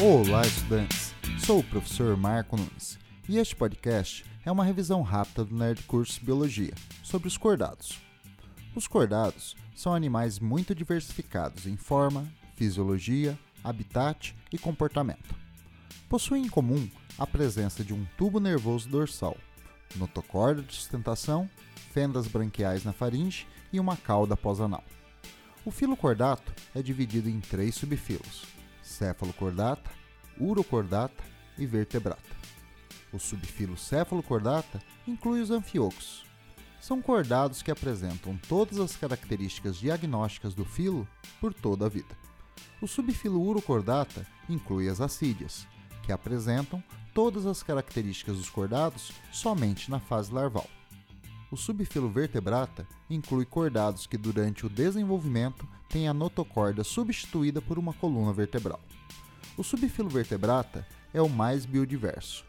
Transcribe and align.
Olá, 0.00 0.42
estudantes! 0.42 1.14
Sou 1.44 1.60
o 1.60 1.64
professor 1.64 2.16
Marco 2.16 2.56
Nunes 2.56 2.98
e 3.28 3.38
este 3.38 3.54
podcast 3.54 4.24
é 4.44 4.50
uma 4.50 4.64
revisão 4.64 5.02
rápida 5.02 5.44
do 5.44 5.54
Nerd 5.54 5.82
Curso 5.82 6.24
Biologia 6.24 6.72
sobre 7.02 7.28
os 7.28 7.36
cordados. 7.36 8.00
Os 8.74 8.88
cordados 8.88 9.54
são 9.76 9.94
animais 9.94 10.38
muito 10.40 10.74
diversificados 10.74 11.66
em 11.66 11.76
forma, 11.76 12.26
fisiologia, 12.56 13.38
habitat 13.62 14.34
e 14.50 14.58
comportamento. 14.58 15.34
Possuem 16.08 16.46
em 16.46 16.48
comum 16.48 16.88
a 17.18 17.26
presença 17.26 17.84
de 17.84 17.92
um 17.92 18.04
tubo 18.16 18.40
nervoso 18.40 18.88
dorsal, 18.88 19.36
notocorda 19.94 20.62
de 20.62 20.74
sustentação, 20.74 21.48
fendas 21.92 22.26
branquiais 22.26 22.82
na 22.82 22.92
faringe 22.92 23.46
e 23.72 23.78
uma 23.78 23.96
cauda 23.96 24.36
pós-anal. 24.36 24.82
O 25.64 25.70
filo 25.70 25.96
cordato 25.96 26.52
é 26.74 26.82
dividido 26.82 27.28
em 27.28 27.40
três 27.40 27.74
subfilos: 27.74 28.61
céfalo-cordata, 28.82 29.90
urocordata 30.38 31.22
e 31.58 31.66
vertebrata. 31.66 32.20
O 33.12 33.18
subfilo 33.18 33.76
céfalo-cordata 33.76 34.82
inclui 35.06 35.40
os 35.40 35.50
anfíocos. 35.50 36.24
São 36.80 37.00
cordados 37.00 37.62
que 37.62 37.70
apresentam 37.70 38.36
todas 38.48 38.78
as 38.80 38.96
características 38.96 39.76
diagnósticas 39.76 40.54
do 40.54 40.64
filo 40.64 41.06
por 41.40 41.54
toda 41.54 41.86
a 41.86 41.88
vida. 41.88 42.16
O 42.80 42.88
subfilo 42.88 43.40
urocordata 43.40 44.26
inclui 44.48 44.88
as 44.88 45.00
acídeas, 45.00 45.66
que 46.02 46.10
apresentam 46.10 46.82
todas 47.14 47.46
as 47.46 47.62
características 47.62 48.36
dos 48.36 48.50
cordados 48.50 49.12
somente 49.30 49.90
na 49.90 50.00
fase 50.00 50.32
larval. 50.32 50.68
O 51.52 51.56
subfilo 51.56 52.08
vertebrata 52.08 52.88
inclui 53.10 53.44
cordados 53.44 54.06
que 54.06 54.16
durante 54.16 54.64
o 54.64 54.70
desenvolvimento 54.70 55.68
têm 55.86 56.08
a 56.08 56.14
notocorda 56.14 56.82
substituída 56.82 57.60
por 57.60 57.78
uma 57.78 57.92
coluna 57.92 58.32
vertebral. 58.32 58.80
O 59.58 59.62
subfilo 59.62 60.08
vertebrata 60.08 60.88
é 61.12 61.20
o 61.20 61.28
mais 61.28 61.66
biodiverso. 61.66 62.42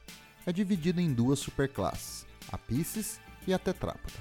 É 0.45 0.53
dividido 0.53 1.01
em 1.01 1.13
duas 1.13 1.39
superclasses, 1.39 2.25
a 2.49 2.57
Pisces 2.57 3.19
e 3.45 3.53
a 3.53 3.59
Tetrápoda. 3.59 4.15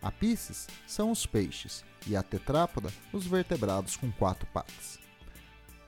A 0.00 0.12
Pisces 0.12 0.68
são 0.86 1.10
os 1.10 1.26
peixes 1.26 1.84
e 2.06 2.14
a 2.14 2.22
Tetrápoda 2.22 2.92
os 3.12 3.26
vertebrados 3.26 3.96
com 3.96 4.12
quatro 4.12 4.46
patas. 4.54 5.00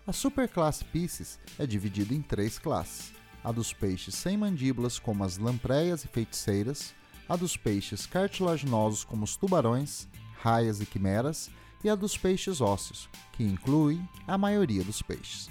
A 0.05 0.13
superclasse 0.13 0.85
Pisces 0.87 1.39
é 1.61 1.65
dividida 1.65 2.13
em 2.13 2.21
três 2.21 2.59
classes: 2.59 3.13
a 3.45 3.53
dos 3.53 3.73
peixes 3.73 4.17
sem 4.17 4.37
mandíbulas, 4.37 4.99
como 4.99 5.23
as 5.23 5.39
lampreias 5.39 6.05
e 6.05 6.09
feiticeiras, 6.09 6.93
a 7.33 7.37
dos 7.37 7.57
peixes 7.57 8.05
cartilaginosos, 8.05 9.05
como 9.05 9.25
os 9.25 9.37
tubarões, 9.37 10.07
raias 10.43 10.83
e 10.83 10.87
quimeras, 10.87 11.51
e 11.83 11.89
a 11.89 11.95
dos 11.95 12.15
peixes 12.15 12.61
ósseos, 12.61 13.09
que 13.33 13.43
inclui 13.43 13.99
a 14.29 14.37
maioria 14.37 14.85
dos 14.85 15.01
peixes. 15.01 15.49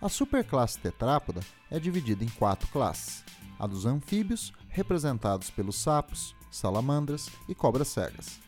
A 0.00 0.08
superclasse 0.08 0.78
tetrápoda 0.78 1.40
é 1.68 1.80
dividida 1.80 2.22
em 2.22 2.28
quatro 2.28 2.68
classes: 2.68 3.24
a 3.58 3.66
dos 3.66 3.86
anfíbios, 3.86 4.52
representados 4.68 5.50
pelos 5.50 5.74
sapos, 5.74 6.32
salamandras 6.48 7.28
e 7.48 7.56
cobras 7.56 7.88
cegas, 7.88 8.38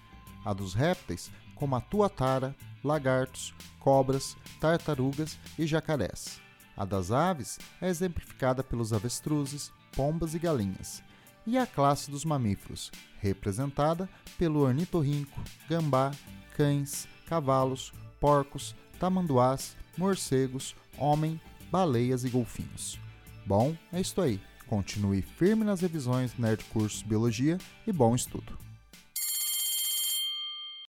a 0.44 0.52
dos 0.52 0.72
répteis, 0.72 1.32
como 1.56 1.74
a 1.74 1.80
tuatara, 1.80 2.54
lagartos, 2.84 3.52
cobras, 3.80 4.36
tartarugas 4.60 5.36
e 5.58 5.66
jacarés. 5.66 6.40
A 6.76 6.84
das 6.84 7.10
aves 7.10 7.58
é 7.80 7.88
exemplificada 7.88 8.62
pelos 8.62 8.92
avestruzes, 8.92 9.72
pombas 9.96 10.32
e 10.32 10.38
galinhas, 10.38 11.02
e 11.48 11.56
a 11.56 11.66
classe 11.66 12.10
dos 12.10 12.24
mamíferos, 12.24 12.92
representada 13.20 14.08
pelo 14.36 14.60
ornitorrinco, 14.60 15.40
gambá, 15.68 16.12
cães, 16.54 17.08
cavalos, 17.26 17.92
porcos, 18.20 18.76
tamanduás, 19.00 19.74
morcegos, 19.96 20.76
homem, 20.98 21.40
baleias 21.70 22.24
e 22.24 22.28
golfinhos. 22.28 23.00
Bom, 23.46 23.74
é 23.92 24.00
isso 24.00 24.20
aí. 24.20 24.40
Continue 24.66 25.22
firme 25.22 25.64
nas 25.64 25.80
revisões 25.80 26.32
do 26.32 26.42
Nerd 26.42 26.62
Cursos 26.66 27.02
Biologia 27.02 27.56
e 27.86 27.92
bom 27.92 28.14
estudo! 28.14 28.67